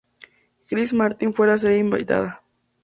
Chris 0.67 0.95
Martin 0.95 1.31
fue 1.31 1.45
la 1.45 1.53
estrella 1.53 1.77
invitada. 1.77 2.41